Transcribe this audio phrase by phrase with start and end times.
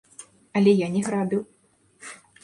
[0.61, 1.41] Але я не грабіў.